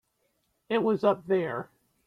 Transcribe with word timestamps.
It 0.67 0.79
was 0.81 1.03
up 1.03 1.27
there. 1.27 1.69